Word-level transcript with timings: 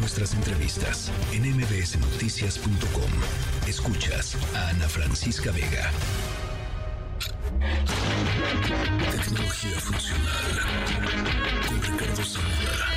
nuestras 0.00 0.32
entrevistas 0.34 1.12
en 1.32 1.42
mbsnoticias.com. 1.56 3.10
Escuchas 3.68 4.36
a 4.54 4.68
Ana 4.70 4.88
Francisca 4.88 5.52
Vega. 5.52 5.90
Tecnología 9.10 9.80
funcional 9.80 10.44
con 11.68 11.82
Ricardo 11.82 12.24
Zamora. 12.24 12.89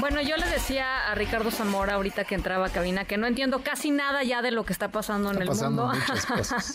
Bueno, 0.00 0.22
yo 0.22 0.36
le 0.38 0.48
decía 0.48 1.10
a 1.10 1.14
Ricardo 1.14 1.50
Zamora 1.50 1.94
ahorita 1.94 2.24
que 2.24 2.34
entraba 2.34 2.66
a 2.66 2.70
cabina 2.70 3.04
que 3.04 3.18
no 3.18 3.26
entiendo 3.26 3.62
casi 3.62 3.90
nada 3.90 4.24
ya 4.24 4.40
de 4.40 4.50
lo 4.50 4.64
que 4.64 4.72
está 4.72 4.90
pasando 4.90 5.30
en 5.30 5.42
el 5.42 5.48
mundo. 5.48 5.92
Muchas 5.94 6.26
cosas. 6.26 6.74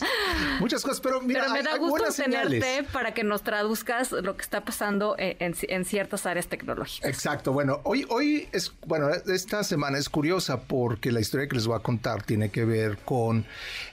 muchas 0.60 0.84
cosas, 0.84 1.02
pero 1.02 1.22
mira, 1.22 1.42
pero 1.42 1.54
me 1.54 1.64
da 1.64 1.78
gusto 1.78 2.06
tenerte 2.16 2.84
para 2.92 3.16
que 3.16 3.24
nos 3.24 3.42
traduzcas 3.42 4.12
lo 4.12 4.38
que 4.38 4.44
está 4.44 4.64
pasando 4.64 5.16
en, 5.18 5.86
ciertas 5.86 6.26
áreas 6.28 6.48
tecnológicas. 6.48 7.10
Exacto. 7.10 7.52
Bueno, 7.52 7.82
hoy, 7.84 8.06
hoy 8.10 8.48
es, 8.52 8.74
bueno, 8.86 9.10
esta 9.10 9.64
semana 9.64 9.98
es 9.98 10.08
curiosa 10.08 10.62
porque 10.62 11.12
la 11.12 11.20
historia 11.20 11.48
que 11.48 11.56
les 11.56 11.66
voy 11.66 11.78
a 11.78 11.80
contar 11.82 12.22
tiene 12.24 12.50
que 12.50 12.64
ver 12.64 13.00
con 13.00 13.46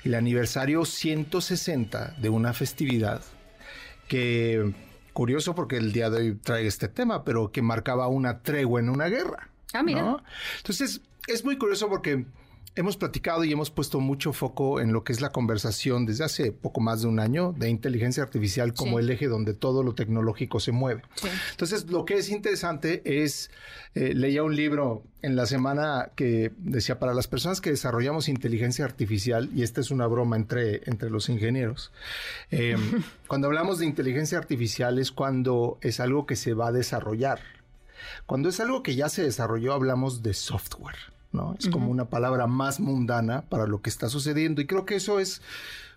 el 0.04 0.14
aniversario 0.14 0.84
160 0.84 2.16
de 2.18 2.28
una 2.28 2.52
festividad 2.52 3.22
que 4.08 4.74
curioso 5.12 5.54
porque 5.54 5.76
el 5.76 5.92
día 5.92 6.10
de 6.10 6.18
hoy 6.18 6.34
trae 6.34 6.66
este 6.66 6.88
tema, 6.88 7.24
pero 7.24 7.52
que 7.52 7.62
marcaba 7.62 8.08
una 8.08 8.40
tregua 8.40 8.80
en 8.80 8.88
una 8.88 9.06
guerra. 9.06 9.48
Ah, 9.72 9.82
mira. 9.82 10.16
Entonces, 10.58 11.00
es 11.26 11.44
muy 11.44 11.56
curioso 11.56 11.88
porque 11.88 12.26
hemos 12.74 12.96
platicado 12.96 13.44
y 13.44 13.52
hemos 13.52 13.70
puesto 13.70 14.00
mucho 14.00 14.32
foco 14.32 14.80
en 14.80 14.92
lo 14.92 15.04
que 15.04 15.12
es 15.12 15.20
la 15.20 15.30
conversación 15.30 16.06
desde 16.06 16.24
hace 16.24 16.52
poco 16.52 16.80
más 16.80 17.02
de 17.02 17.08
un 17.08 17.20
año 17.20 17.54
de 17.56 17.68
inteligencia 17.68 18.22
artificial 18.22 18.72
como 18.72 18.98
el 18.98 19.10
eje 19.10 19.28
donde 19.28 19.52
todo 19.52 19.82
lo 19.82 19.94
tecnológico 19.94 20.58
se 20.58 20.72
mueve. 20.72 21.02
Entonces, 21.50 21.90
lo 21.90 22.04
que 22.04 22.14
es 22.14 22.30
interesante 22.30 23.02
es, 23.04 23.50
eh, 23.94 24.14
leía 24.14 24.42
un 24.42 24.56
libro 24.56 25.04
en 25.20 25.36
la 25.36 25.46
semana 25.46 26.10
que 26.16 26.52
decía, 26.56 26.98
para 26.98 27.14
las 27.14 27.28
personas 27.28 27.60
que 27.60 27.70
desarrollamos 27.70 28.28
inteligencia 28.28 28.84
artificial, 28.84 29.50
y 29.54 29.62
esta 29.62 29.80
es 29.80 29.90
una 29.90 30.06
broma 30.06 30.36
entre, 30.36 30.82
entre 30.86 31.10
los 31.10 31.28
ingenieros, 31.28 31.92
eh, 32.50 32.76
cuando 33.28 33.48
hablamos 33.48 33.78
de 33.78 33.86
inteligencia 33.86 34.38
artificial 34.38 34.98
es 34.98 35.12
cuando 35.12 35.78
es 35.82 36.00
algo 36.00 36.26
que 36.26 36.36
se 36.36 36.54
va 36.54 36.68
a 36.68 36.72
desarrollar. 36.72 37.40
Cuando 38.26 38.48
es 38.48 38.58
algo 38.60 38.82
que 38.82 38.96
ya 38.96 39.08
se 39.08 39.22
desarrolló, 39.22 39.74
hablamos 39.74 40.22
de 40.22 40.34
software. 40.34 40.96
¿No? 41.32 41.54
Es 41.58 41.68
como 41.68 41.90
una 41.90 42.06
palabra 42.06 42.46
más 42.46 42.80
mundana 42.80 43.42
para 43.42 43.66
lo 43.66 43.82
que 43.82 43.90
está 43.90 44.08
sucediendo 44.08 44.60
y 44.60 44.66
creo 44.66 44.84
que 44.84 44.96
eso 44.96 45.18
es 45.18 45.42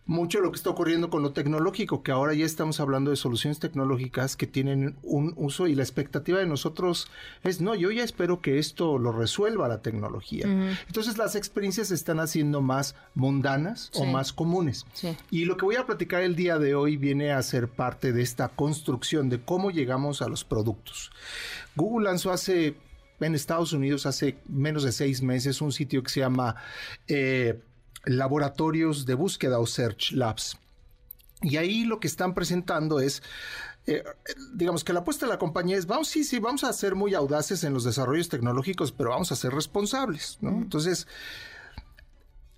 mucho 0.07 0.39
lo 0.39 0.51
que 0.51 0.57
está 0.57 0.69
ocurriendo 0.69 1.09
con 1.09 1.23
lo 1.23 1.31
tecnológico, 1.31 2.03
que 2.03 2.11
ahora 2.11 2.33
ya 2.33 2.45
estamos 2.45 2.79
hablando 2.79 3.09
de 3.09 3.17
soluciones 3.17 3.59
tecnológicas 3.59 4.35
que 4.35 4.45
tienen 4.45 4.95
un 5.01 5.33
uso 5.35 5.67
y 5.67 5.75
la 5.75 5.83
expectativa 5.83 6.39
de 6.39 6.45
nosotros 6.45 7.07
es, 7.43 7.59
no, 7.59 7.73
yo 7.73 7.91
ya 7.91 8.03
espero 8.03 8.41
que 8.41 8.59
esto 8.59 8.99
lo 8.99 9.11
resuelva 9.11 9.67
la 9.67 9.81
tecnología. 9.81 10.45
Entonces 10.87 11.17
las 11.17 11.35
experiencias 11.35 11.87
se 11.87 11.95
están 11.95 12.19
haciendo 12.19 12.61
más 12.61 12.95
mundanas 13.15 13.91
o 13.95 14.05
más 14.05 14.31
comunes. 14.31 14.85
Y 15.31 15.45
lo 15.45 15.57
que 15.57 15.65
voy 15.65 15.75
a 15.75 15.85
platicar 15.85 16.21
el 16.21 16.35
día 16.35 16.59
de 16.59 16.75
hoy 16.75 16.97
viene 16.97 17.31
a 17.31 17.41
ser 17.41 17.67
parte 17.67 18.13
de 18.13 18.21
esta 18.21 18.49
construcción 18.49 19.29
de 19.29 19.41
cómo 19.41 19.71
llegamos 19.71 20.21
a 20.21 20.27
los 20.27 20.43
productos. 20.43 21.11
Google 21.75 22.05
lanzó 22.05 22.31
hace 22.31 22.75
en 23.19 23.35
Estados 23.35 23.73
Unidos 23.73 24.05
hace 24.05 24.37
menos 24.47 24.83
de 24.83 24.91
seis 24.91 25.21
meses 25.21 25.61
un 25.61 25.71
sitio 25.71 26.03
que 26.03 26.09
se 26.09 26.19
llama 26.21 26.55
eh, 27.07 27.61
Laboratorios 28.05 29.05
de 29.05 29.13
Búsqueda 29.15 29.59
o 29.59 29.65
Search 29.65 30.11
Labs. 30.11 30.57
Y 31.41 31.57
ahí 31.57 31.83
lo 31.85 31.99
que 31.99 32.07
están 32.07 32.33
presentando 32.33 32.99
es, 32.99 33.21
eh, 33.87 34.03
digamos 34.53 34.83
que 34.83 34.93
la 34.93 35.01
apuesta 35.01 35.25
de 35.25 35.31
la 35.31 35.37
compañía 35.37 35.77
es, 35.77 35.85
vamos, 35.85 36.07
sí, 36.07 36.23
sí, 36.23 36.39
vamos 36.39 36.63
a 36.63 36.73
ser 36.73 36.95
muy 36.95 37.13
audaces 37.13 37.63
en 37.63 37.73
los 37.73 37.83
desarrollos 37.83 38.29
tecnológicos, 38.29 38.91
pero 38.91 39.11
vamos 39.11 39.31
a 39.31 39.35
ser 39.35 39.53
responsables, 39.53 40.37
¿no? 40.41 40.49
Entonces, 40.49 41.07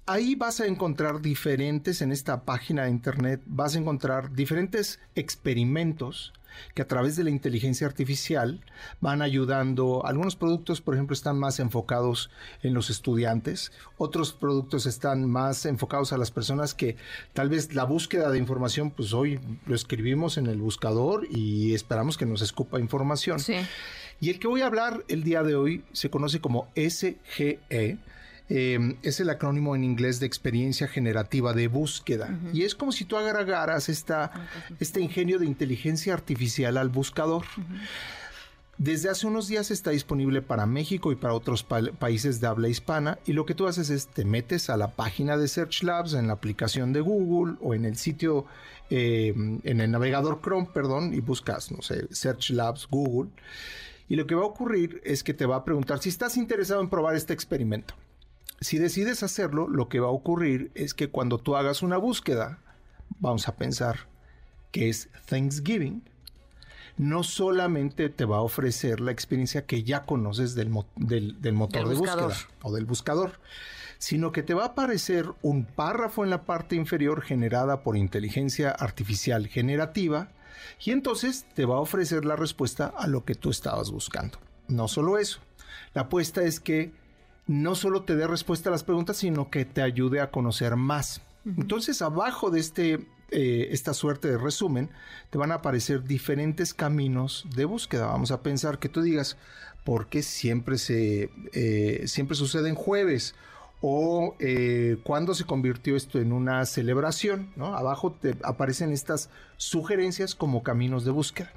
ahí 0.07 0.35
vas 0.35 0.61
a 0.61 0.65
encontrar 0.65 1.21
diferentes, 1.21 2.01
en 2.01 2.11
esta 2.11 2.43
página 2.43 2.85
de 2.85 2.89
internet, 2.89 3.41
vas 3.45 3.75
a 3.75 3.79
encontrar 3.79 4.33
diferentes 4.33 4.99
experimentos 5.15 6.33
que 6.73 6.81
a 6.81 6.87
través 6.87 7.15
de 7.15 7.23
la 7.23 7.29
inteligencia 7.29 7.85
artificial 7.85 8.61
van 8.99 9.21
ayudando. 9.21 10.05
Algunos 10.05 10.35
productos, 10.35 10.81
por 10.81 10.95
ejemplo, 10.95 11.13
están 11.13 11.37
más 11.37 11.59
enfocados 11.59 12.31
en 12.63 12.73
los 12.73 12.89
estudiantes, 12.89 13.71
otros 13.97 14.33
productos 14.33 14.85
están 14.85 15.29
más 15.29 15.65
enfocados 15.65 16.13
a 16.13 16.17
las 16.17 16.31
personas 16.31 16.73
que 16.73 16.95
tal 17.33 17.49
vez 17.49 17.75
la 17.75 17.83
búsqueda 17.83 18.31
de 18.31 18.39
información, 18.39 18.91
pues 18.91 19.13
hoy 19.13 19.39
lo 19.67 19.75
escribimos 19.75 20.37
en 20.37 20.47
el 20.47 20.59
buscador 20.59 21.27
y 21.29 21.73
esperamos 21.75 22.17
que 22.17 22.25
nos 22.25 22.41
escupa 22.41 22.79
información. 22.79 23.39
Y 24.19 24.29
el 24.31 24.39
que 24.39 24.47
voy 24.47 24.61
a 24.61 24.67
hablar 24.67 25.03
el 25.09 25.23
día 25.23 25.43
de 25.43 25.55
hoy 25.55 25.83
se 25.91 26.09
conoce 26.09 26.39
como 26.39 26.69
SGE 26.75 27.99
Em, 28.49 28.95
es 29.03 29.19
el 29.19 29.29
acrónimo 29.29 29.75
en 29.75 29.83
inglés 29.83 30.21
de 30.21 30.25
experiencia 30.25 30.87
generativa 30.87 31.53
de 31.53 31.67
búsqueda. 31.67 32.39
Y 32.53 32.63
es 32.63 32.75
como 32.75 32.93
si 32.93 33.03
tú 33.03 33.17
agregaras 33.17 33.89
esta, 33.89 34.31
este 34.79 35.01
ingenio 35.01 35.37
de 35.37 35.45
inteligencia 35.45 36.13
artificial 36.13 36.77
al 36.77 36.87
buscador. 36.87 37.43
Desde 38.77 39.09
hace 39.09 39.27
unos 39.27 39.47
días 39.47 39.71
está 39.71 39.89
disponible 39.89 40.41
para 40.41 40.65
México 40.65 41.11
y 41.11 41.15
para 41.15 41.33
otros 41.33 41.63
países 41.63 42.39
de 42.39 42.47
habla 42.47 42.69
hispana 42.69 43.17
y 43.25 43.33
lo 43.33 43.45
que 43.45 43.55
tú 43.55 43.67
haces 43.67 43.89
es 43.89 44.07
te 44.07 44.23
metes 44.23 44.69
a 44.69 44.77
la 44.77 44.91
página 44.91 45.35
de 45.35 45.47
Search 45.47 45.81
Labs 45.81 46.13
en 46.13 46.27
la 46.27 46.33
aplicación 46.33 46.93
de 46.93 47.01
Google 47.01 47.55
o 47.59 47.73
en 47.73 47.85
el 47.85 47.97
sitio, 47.97 48.45
em, 48.91 49.59
en 49.63 49.81
el 49.81 49.89
navegador 49.89 50.41
Chrome, 50.41 50.69
perdón, 50.71 51.13
y 51.13 51.21
buscas, 51.21 51.71
no 51.71 51.81
sé, 51.81 52.07
Search 52.11 52.51
Labs 52.51 52.87
Google. 52.87 53.31
Y 54.07 54.15
lo 54.15 54.27
que 54.27 54.35
va 54.35 54.43
a 54.43 54.45
ocurrir 54.45 55.01
es 55.03 55.23
que 55.23 55.33
te 55.33 55.47
va 55.47 55.57
a 55.57 55.65
preguntar 55.65 55.99
si 55.99 56.09
estás 56.09 56.37
interesado 56.37 56.79
en 56.79 56.89
probar 56.89 57.15
este 57.15 57.33
experimento. 57.33 57.95
Si 58.59 58.77
decides 58.77 59.23
hacerlo, 59.23 59.67
lo 59.67 59.87
que 59.87 59.99
va 59.99 60.07
a 60.07 60.11
ocurrir 60.11 60.71
es 60.73 60.93
que 60.93 61.09
cuando 61.09 61.37
tú 61.37 61.55
hagas 61.55 61.83
una 61.83 61.97
búsqueda, 61.97 62.59
vamos 63.19 63.47
a 63.47 63.55
pensar 63.55 64.07
que 64.71 64.89
es 64.89 65.09
Thanksgiving, 65.27 66.03
no 66.97 67.23
solamente 67.23 68.09
te 68.09 68.25
va 68.25 68.37
a 68.37 68.41
ofrecer 68.41 68.99
la 68.99 69.11
experiencia 69.11 69.65
que 69.65 69.83
ya 69.83 70.05
conoces 70.05 70.55
del, 70.55 70.69
motor 70.69 71.87
de 71.87 71.95
búsqueda 71.95 72.35
o 72.63 72.73
del 72.73 72.85
buscador, 72.85 73.39
sino 73.99 74.31
que 74.31 74.43
te 74.43 74.55
va 74.55 74.63
a 74.63 74.67
aparecer 74.67 75.27
un 75.43 75.65
párrafo 75.65 76.23
en 76.23 76.31
la 76.31 76.43
parte 76.43 76.75
inferior 76.75 77.21
generada 77.21 77.83
por 77.83 77.97
inteligencia 77.97 78.71
artificial 78.71 79.47
generativa 79.47 80.31
y 80.83 80.91
entonces 80.91 81.45
te 81.53 81.65
va 81.65 81.75
a 81.75 81.81
ofrecer 81.81 82.25
la 82.25 82.35
respuesta 82.35 82.87
a 82.97 83.07
lo 83.07 83.25
que 83.25 83.35
tú 83.35 83.51
estabas 83.51 83.91
buscando. 83.91 84.39
No 84.67 84.87
solo 84.87 85.19
eso, 85.19 85.39
la 85.93 86.03
apuesta 86.03 86.43
es 86.43 86.59
que 86.59 86.91
no 87.47 87.75
solo 87.75 88.03
te 88.03 88.15
dé 88.15 88.27
respuesta 88.27 88.69
a 88.69 88.71
las 88.71 88.83
preguntas, 88.83 89.17
sino 89.17 89.49
que 89.49 89.65
te 89.65 89.81
ayude 89.81 90.19
a 90.19 90.31
conocer 90.31 90.75
más. 90.75 91.21
Entonces, 91.45 92.01
abajo 92.01 92.51
de 92.51 92.59
este, 92.59 93.07
eh, 93.31 93.69
esta 93.71 93.93
suerte 93.93 94.27
de 94.27 94.37
resumen, 94.37 94.89
te 95.29 95.37
van 95.37 95.53
a 95.53 95.55
aparecer 95.55 96.03
diferentes 96.03 96.73
caminos 96.73 97.45
de 97.55 97.63
búsqueda. 97.63 98.07
Vamos 98.07 98.31
a 98.31 98.43
pensar 98.43 98.79
que 98.79 98.89
tú 98.89 99.01
digas, 99.01 99.37
¿por 99.85 100.07
qué 100.07 100.23
siempre, 100.23 100.77
se, 100.77 101.29
eh, 101.53 102.03
siempre 102.05 102.35
sucede 102.35 102.67
en 102.67 102.75
jueves? 102.75 103.33
o 103.81 104.35
eh, 104.39 104.97
cuándo 105.03 105.35
se 105.35 105.43
convirtió 105.43 105.95
esto 105.95 106.19
en 106.19 106.33
una 106.33 106.65
celebración, 106.65 107.53
Abajo 107.59 108.11
te 108.11 108.35
aparecen 108.43 108.91
estas 108.91 109.29
sugerencias 109.57 110.33
como 110.33 110.63
caminos 110.63 111.05
de 111.05 111.11
búsqueda. 111.11 111.51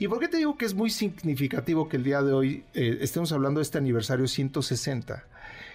¿Y 0.00 0.06
por 0.06 0.20
qué 0.20 0.28
te 0.28 0.36
digo 0.36 0.56
que 0.56 0.64
es 0.64 0.74
muy 0.74 0.90
significativo 0.90 1.88
que 1.88 1.96
el 1.96 2.04
día 2.04 2.22
de 2.22 2.32
hoy 2.32 2.64
eh, 2.74 2.98
estemos 3.00 3.32
hablando 3.32 3.58
de 3.58 3.62
este 3.62 3.78
aniversario 3.78 4.28
160? 4.28 5.24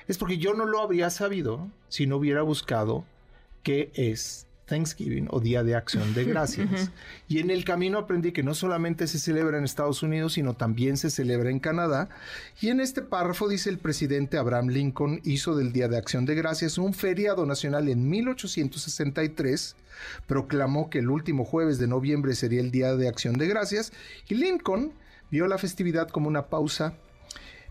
Es 0.07 0.17
porque 0.17 0.38
yo 0.38 0.53
no 0.53 0.66
lo 0.66 0.81
habría 0.81 1.09
sabido 1.09 1.67
si 1.89 2.07
no 2.07 2.17
hubiera 2.17 2.41
buscado 2.41 3.03
qué 3.63 3.91
es 3.95 4.47
Thanksgiving 4.73 5.28
o 5.29 5.39
Día 5.39 5.63
de 5.63 5.75
Acción 5.75 6.16
de 6.16 6.25
Gracias. 6.25 6.89
y 7.28 7.38
en 7.38 7.51
el 7.51 7.63
camino 7.63 8.00
aprendí 8.00 8.31
que 8.31 8.41
no 8.41 8.56
solamente 8.56 9.06
se 9.06 9.19
celebra 9.19 9.59
en 9.59 9.66
Estados 9.66 10.01
Unidos, 10.01 10.34
sino 10.34 10.56
también 10.56 10.97
se 10.97 11.11
celebra 11.11 11.51
en 11.51 11.59
Canadá. 11.59 12.09
Y 12.59 12.69
en 12.69 12.80
este 12.80 13.03
párrafo 13.03 13.48
dice 13.48 13.69
el 13.69 13.77
presidente 13.77 14.39
Abraham 14.39 14.69
Lincoln 14.69 15.21
hizo 15.24 15.56
del 15.56 15.74
Día 15.74 15.88
de 15.88 15.98
Acción 15.98 16.25
de 16.25 16.33
Gracias 16.33 16.80
un 16.80 16.95
feriado 16.95 17.45
nacional 17.45 17.88
en 17.88 18.09
1863, 18.09 19.75
proclamó 20.25 20.89
que 20.89 21.00
el 21.00 21.12
último 21.12 21.45
jueves 21.45 21.77
de 21.77 21.88
noviembre 21.88 22.33
sería 22.33 22.62
el 22.62 22.71
Día 22.71 22.95
de 22.95 23.07
Acción 23.07 23.36
de 23.36 23.48
Gracias 23.48 23.94
y 24.27 24.33
Lincoln 24.33 24.92
vio 25.30 25.45
la 25.45 25.59
festividad 25.59 26.09
como 26.09 26.27
una 26.27 26.48
pausa 26.48 26.95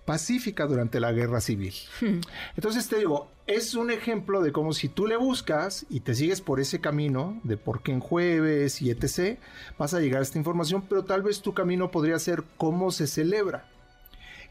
pacífica 0.05 0.67
durante 0.67 1.01
la 1.01 1.13
guerra 1.13 1.41
civil. 1.41 1.75
Hmm. 2.01 2.21
Entonces 2.57 2.89
te 2.89 2.99
digo, 2.99 3.31
es 3.47 3.75
un 3.75 3.91
ejemplo 3.91 4.43
de 4.43 4.53
cómo 4.53 4.73
si 4.73 4.89
tú 4.89 5.07
le 5.07 5.17
buscas 5.17 5.87
y 5.91 6.01
te 6.01 6.15
sigues 6.15 6.41
por 6.41 6.61
ese 6.61 6.81
camino 6.81 7.41
de 7.45 7.57
por 7.57 7.83
qué 7.83 7.93
en 7.93 8.01
jueves 8.01 8.83
y 8.83 8.91
etc., 8.91 9.39
vas 9.79 9.95
a 9.95 10.01
llegar 10.01 10.21
a 10.21 10.23
esta 10.23 10.39
información, 10.39 10.85
pero 10.89 11.05
tal 11.05 11.23
vez 11.23 11.43
tu 11.43 11.55
camino 11.55 11.91
podría 11.91 12.19
ser 12.19 12.45
cómo 12.57 12.91
se 12.91 13.07
celebra, 13.07 13.69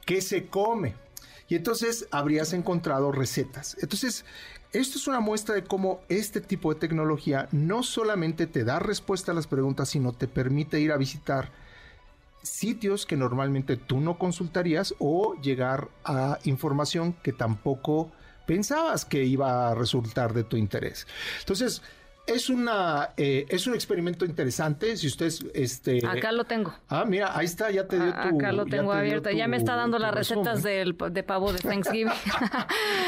qué 0.06 0.22
se 0.22 0.48
come. 0.48 0.96
Y 1.48 1.56
entonces 1.56 2.08
habrías 2.12 2.54
encontrado 2.54 3.12
recetas. 3.12 3.76
Entonces, 3.82 4.24
esto 4.72 4.98
es 4.98 5.08
una 5.08 5.20
muestra 5.20 5.54
de 5.54 5.66
cómo 5.66 6.00
este 6.08 6.40
tipo 6.40 6.74
de 6.74 6.80
tecnología 6.80 7.50
no 7.52 7.84
solamente 7.84 8.48
te 8.48 8.64
da 8.64 8.80
respuesta 8.80 9.34
a 9.34 9.36
las 9.36 9.48
preguntas, 9.48 9.90
sino 9.90 10.14
te 10.14 10.30
permite 10.30 10.80
ir 10.80 10.94
a 10.94 10.98
visitar 10.98 11.52
sitios 12.42 13.06
que 13.06 13.18
normalmente 13.18 13.78
tú 13.78 14.00
no 14.00 14.18
consultarías 14.18 14.94
o 15.00 15.36
llegar 15.42 15.90
a 16.04 16.40
información 16.44 17.14
que 17.24 17.34
tampoco 17.34 18.12
pensabas 18.46 19.06
que 19.06 19.24
iba 19.24 19.70
a 19.70 19.76
resultar 19.76 20.34
de 20.34 20.44
tu 20.44 20.58
interés. 20.58 21.08
Entonces, 21.40 21.82
es 22.28 22.50
una 22.50 23.12
eh, 23.18 23.46
es 23.50 23.68
un 23.68 23.74
experimento 23.74 24.26
interesante. 24.26 24.96
Si 24.96 25.08
ustedes 25.08 25.46
este 25.54 26.06
acá 26.06 26.32
lo 26.32 26.46
tengo. 26.46 26.74
Ah, 26.88 27.06
mira, 27.06 27.38
ahí 27.38 27.46
está, 27.46 27.72
ya 27.72 27.88
te 27.88 27.98
dio 27.98 28.12
tu. 28.12 28.38
Acá 28.38 28.52
lo 28.52 28.66
tengo 28.66 28.94
abierto. 28.94 29.30
ya 29.32 29.48
me 29.48 29.58
está 29.58 29.76
dando 29.76 30.00
las 30.00 30.14
recetas 30.14 30.64
del, 30.64 30.96
de 31.12 31.24
pavo 31.24 31.52
de 31.52 31.60
Thanksgiving. 31.60 32.14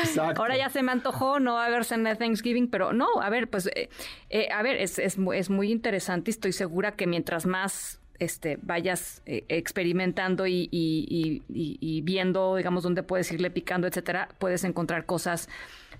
Exacto. 0.04 0.42
Ahora 0.42 0.58
ya 0.58 0.70
se 0.70 0.84
me 0.84 0.92
antojó 0.92 1.40
no 1.40 1.60
a 1.60 1.70
ver 1.70 1.86
cena 1.86 2.10
de 2.10 2.16
Thanksgiving, 2.16 2.70
pero 2.70 2.94
no, 2.94 3.08
a 3.22 3.30
ver, 3.30 3.50
pues, 3.50 3.68
eh, 3.68 3.90
eh, 4.30 4.48
a 4.52 4.62
ver, 4.64 4.78
es, 4.78 5.00
es, 5.00 5.18
es 5.34 5.50
muy 5.50 5.72
interesante. 5.72 6.32
Estoy 6.32 6.52
segura 6.52 6.94
que 6.94 7.08
mientras 7.08 7.46
más 7.46 8.00
este, 8.20 8.58
vayas 8.62 9.22
experimentando 9.26 10.48
y, 10.48 10.70
y, 10.72 11.44
y, 11.50 11.78
y, 11.80 12.02
viendo, 12.02 12.56
digamos, 12.56 12.84
dónde 12.84 13.04
puedes 13.04 13.32
irle 13.32 13.52
picando, 13.52 13.88
etcétera, 13.88 14.30
puedes 14.40 14.64
encontrar 14.64 15.06
cosas 15.06 15.50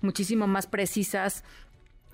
muchísimo 0.00 0.46
más 0.46 0.66
precisas 0.66 1.44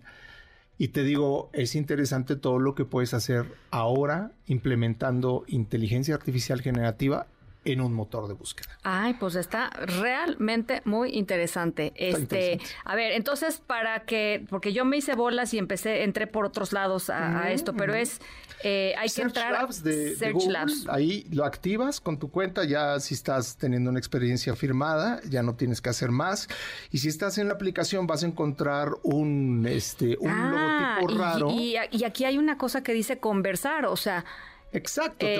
y 0.82 0.88
te 0.88 1.04
digo, 1.04 1.48
es 1.52 1.76
interesante 1.76 2.34
todo 2.34 2.58
lo 2.58 2.74
que 2.74 2.84
puedes 2.84 3.14
hacer 3.14 3.46
ahora 3.70 4.32
implementando 4.48 5.44
inteligencia 5.46 6.16
artificial 6.16 6.60
generativa 6.60 7.28
en 7.64 7.80
un 7.80 7.92
motor 7.92 8.28
de 8.28 8.34
búsqueda. 8.34 8.78
Ay, 8.82 9.14
pues 9.14 9.34
está 9.34 9.70
realmente 9.70 10.82
muy 10.84 11.10
interesante. 11.10 11.92
este, 11.96 12.60
a 12.84 12.94
ver, 12.96 13.12
entonces 13.12 13.62
para 13.64 14.04
que, 14.04 14.44
porque 14.50 14.72
yo 14.72 14.84
me 14.84 14.96
hice 14.96 15.14
bolas 15.14 15.54
y 15.54 15.58
empecé, 15.58 16.02
entré 16.02 16.26
por 16.26 16.44
otros 16.44 16.72
lados 16.72 17.10
a, 17.10 17.52
esto, 17.52 17.74
pero 17.74 17.94
es, 17.94 18.20
eh, 18.64 18.94
hay 18.98 19.08
que 19.08 19.22
entrar 19.22 19.52
Labs 19.52 19.82
de, 19.82 20.16
Search 20.16 20.46
Labs. 20.46 20.86
Ahí 20.88 21.26
lo 21.30 21.44
activas 21.44 22.00
con 22.00 22.18
tu 22.18 22.30
cuenta, 22.30 22.64
ya 22.64 22.98
si 23.00 23.14
estás 23.14 23.56
teniendo 23.56 23.90
una 23.90 23.98
experiencia 23.98 24.56
firmada, 24.56 25.20
ya 25.28 25.42
no 25.42 25.54
tienes 25.54 25.80
que 25.80 25.90
hacer 25.90 26.10
más. 26.10 26.48
Y 26.90 26.98
si 26.98 27.08
estás 27.08 27.38
en 27.38 27.48
la 27.48 27.54
aplicación, 27.54 28.06
vas 28.06 28.22
a 28.24 28.26
encontrar 28.26 28.90
un, 29.02 29.66
este, 29.68 30.16
un 30.20 30.30
ah, 30.30 30.98
logotipo 31.00 31.22
raro. 31.22 31.50
y 31.50 32.04
aquí 32.04 32.24
hay 32.24 32.38
una 32.38 32.58
cosa 32.58 32.82
que 32.82 32.92
dice 32.92 33.18
conversar, 33.18 33.86
o 33.86 33.96
sea, 33.96 34.24
Exacto, 34.72 35.26
te, 35.26 35.38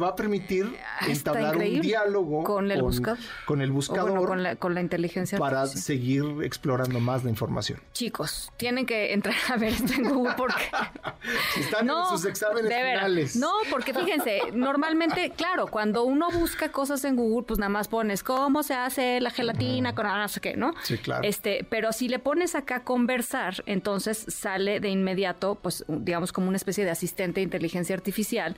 va, 0.00 0.08
a 0.08 0.10
eh, 0.10 0.14
permitir 0.16 0.76
entablar 1.06 1.56
un 1.56 1.80
diálogo 1.80 2.42
con 2.42 2.70
el 2.70 2.82
buscador. 2.82 3.18
Con 3.46 3.62
el 3.62 3.70
buscador. 3.70 4.58
con, 4.58 4.74
la, 4.74 4.80
inteligencia 4.80 5.38
Para 5.38 5.66
seguir 5.66 6.24
explorando 6.42 6.98
más 6.98 7.22
la 7.22 7.30
información. 7.30 7.80
Chicos, 7.92 8.50
tienen 8.56 8.84
que 8.84 9.12
entrar 9.12 9.36
a 9.50 9.56
ver 9.56 9.72
esto 9.74 9.92
en 9.92 10.08
Google 10.08 10.34
porque. 10.36 10.64
están 11.60 11.88
en 11.88 11.96
sus 12.10 12.24
exámenes 12.24 12.72
finales. 12.72 13.36
No, 13.36 13.52
porque 13.70 13.94
fíjense, 13.94 14.40
normalmente, 14.52 15.32
claro, 15.36 15.68
cuando 15.68 16.02
uno 16.02 16.30
busca 16.30 16.72
cosas 16.72 17.04
en 17.04 17.14
Google, 17.14 17.46
pues 17.46 17.60
nada 17.60 17.70
más 17.70 17.86
pones 17.86 18.24
cómo 18.24 18.64
se 18.64 18.74
hace 18.74 19.20
la 19.20 19.30
gelatina 19.30 19.94
con 19.94 20.06
no 20.06 20.28
sé 20.28 20.40
qué, 20.40 20.56
¿no? 20.56 20.74
Sí, 20.82 20.98
claro. 20.98 21.22
Este, 21.22 21.64
pero 21.68 21.92
si 21.92 22.08
le 22.08 22.18
pones 22.18 22.56
acá 22.56 22.82
conversar, 22.82 23.62
entonces 23.66 24.24
sale 24.28 24.80
de 24.80 24.88
inmediato, 24.88 25.54
pues, 25.54 25.84
digamos, 25.88 26.32
como 26.32 26.48
una 26.48 26.56
especie 26.56 26.84
de 26.84 26.90
asistente 26.90 27.40
de 27.40 27.44
inteligencia 27.44 27.94
artificial 27.94 28.56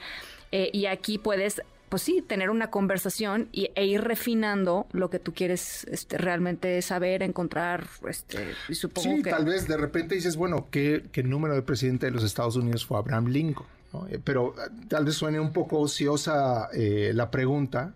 eh, 0.52 0.70
y 0.72 0.86
aquí 0.86 1.18
puedes 1.18 1.62
pues 1.88 2.02
sí, 2.02 2.24
tener 2.26 2.50
una 2.50 2.70
conversación 2.70 3.48
y, 3.52 3.70
e 3.76 3.86
ir 3.86 4.00
refinando 4.00 4.86
lo 4.90 5.10
que 5.10 5.20
tú 5.20 5.32
quieres 5.32 5.84
este, 5.84 6.18
realmente 6.18 6.82
saber, 6.82 7.22
encontrar, 7.22 7.86
este, 8.08 8.52
y 8.68 8.74
supongo 8.74 9.16
sí, 9.16 9.22
tal 9.22 9.44
vez 9.44 9.68
de 9.68 9.76
repente 9.76 10.16
dices, 10.16 10.34
bueno, 10.36 10.66
¿qué, 10.72 11.04
¿qué, 11.12 11.22
número 11.22 11.54
de 11.54 11.62
presidente 11.62 12.06
de 12.06 12.12
los 12.12 12.24
Estados 12.24 12.56
Unidos 12.56 12.84
fue 12.84 12.98
Abraham 12.98 13.26
Lincoln? 13.26 13.68
Eh, 14.08 14.18
pero 14.24 14.56
eh, 14.58 14.70
tal 14.88 15.04
vez 15.04 15.14
suene 15.14 15.38
un 15.38 15.52
poco 15.52 15.78
ociosa 15.78 16.68
la 16.72 17.30
pregunta, 17.30 17.94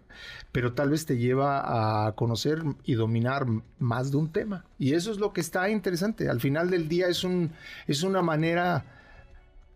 pero 0.53 0.73
tal 0.73 0.91
vez 0.91 1.06
te 1.06 1.19
lleva 1.19 2.06
a 2.06 2.12
conocer 2.12 2.62
y 2.85 2.94
dominar 2.94 3.47
más 3.79 4.11
de 4.11 4.17
un 4.17 4.32
tema. 4.32 4.65
Y 4.79 4.94
eso 4.94 5.11
es 5.11 5.19
lo 5.19 5.32
que 5.32 5.41
está 5.41 5.69
interesante. 5.69 6.29
Al 6.29 6.41
final 6.41 6.70
del 6.70 6.88
día 6.88 7.09
es, 7.09 7.25
un, 7.25 7.53
es 7.87 8.03
una 8.03 8.23
manera 8.23 8.85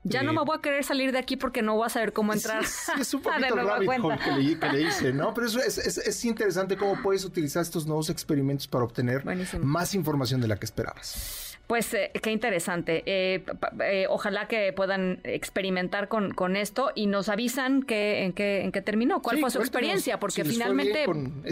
ya 0.05 0.23
no 0.23 0.33
me 0.33 0.43
voy 0.43 0.57
a 0.59 0.61
querer 0.61 0.85
salir 0.85 1.13
de 1.13 1.19
aquí 1.19 1.37
porque 1.37 1.63
no 1.63 1.77
voy 1.77 1.87
a 1.87 1.89
saber 1.89 2.13
cómo 2.13 2.33
entrar. 2.33 2.65
Sí, 2.65 2.93
es 3.01 3.15
un 3.15 3.23
poquito 3.23 3.55
el 3.55 3.67
rabbit 3.67 3.89
hole 3.89 4.19
que 4.19 4.31
le, 4.33 4.59
que 4.59 4.69
le, 4.69 4.83
hice, 4.83 5.13
¿no? 5.13 5.33
Pero 5.35 5.47
eso 5.47 5.61
es, 5.61 5.79
es, 5.79 5.99
es, 5.99 6.25
interesante 6.25 6.77
cómo 6.77 7.01
puedes 7.03 7.25
utilizar 7.25 7.63
estos 7.63 7.87
nuevos 7.87 8.11
experimentos 8.11 8.67
para 8.67 8.85
obtener 8.85 9.25
más 9.61 9.95
información 9.95 10.41
de 10.41 10.49
la 10.49 10.57
que 10.57 10.67
esperabas. 10.67 11.52
Pues 11.73 11.95
eh, 11.95 12.11
qué 12.21 12.31
interesante. 12.31 13.03
Eh, 13.07 13.47
eh, 13.81 14.05
ojalá 14.11 14.47
que 14.47 14.75
puedan 14.75 15.21
experimentar 15.25 16.09
con, 16.09 16.35
con 16.35 16.55
esto 16.55 16.91
y 16.95 17.07
nos 17.07 17.31
avisan 17.31 17.83
que, 17.83 18.25
en, 18.25 18.35
qué, 18.35 18.61
en 18.61 18.73
qué 18.73 18.83
terminó, 18.83 19.23
cuál 19.23 19.39
fue 19.39 19.51
su 19.51 19.59
experiencia, 19.61 20.21
porque 20.21 20.45
finalmente 20.45 21.07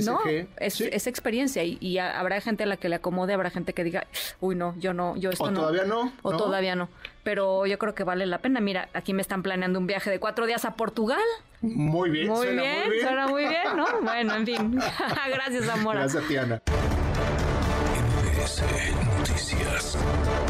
no 0.05 0.21
es, 0.59 0.79
es 0.79 1.07
experiencia 1.07 1.65
y, 1.65 1.97
habrá 1.97 2.39
gente 2.43 2.65
a 2.65 2.67
la 2.67 2.77
que 2.77 2.91
le 2.91 2.97
acomode, 2.97 3.33
habrá 3.33 3.49
gente 3.49 3.73
que 3.73 3.83
diga, 3.83 4.07
uy 4.41 4.57
no, 4.57 4.75
yo 4.79 4.93
no, 4.93 5.17
yo 5.17 5.31
esto 5.31 5.45
o 5.45 5.51
no. 5.51 5.61
Todavía 5.61 5.85
no. 5.85 6.13
O 6.21 6.37
todavía 6.37 6.77
no. 6.77 6.91
Pero 7.23 7.65
yo 7.65 7.79
creo 7.79 7.95
que 7.95 8.05
vale 8.05 8.27
la 8.27 8.41
pena. 8.43 8.61
Mira, 8.61 8.91
aquí 8.93 9.15
me 9.15 9.23
están 9.23 9.43
planeando 9.43 9.79
un 9.79 9.87
viaje 9.87 10.11
de 10.11 10.21
cuatro 10.21 10.45
días 10.45 10.67
a 10.67 10.75
Portugal. 10.75 11.23
Muy 11.63 12.11
bien, 12.11 12.29
muy 12.29 12.47
bien, 12.47 12.59
muy 12.59 12.91
bien. 12.91 13.07
suena 13.07 13.27
muy 13.27 13.49
bien, 13.49 13.75
¿no? 13.75 13.87
Bueno, 14.03 14.35
en 14.35 14.45
fin. 14.45 14.79
Gracias, 15.33 15.67
Amora. 15.67 16.01
Gracias, 16.01 16.29
Tiana. 16.29 16.61
podcast. 19.97 20.50